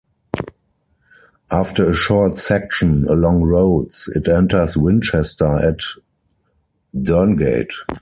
After 1.51 1.87
a 1.87 1.93
short 1.93 2.39
section 2.39 3.05
along 3.07 3.43
roads 3.43 4.11
it 4.15 4.27
enters 4.27 4.75
Winchester 4.75 5.57
at 5.63 5.81
Durngate. 6.91 7.75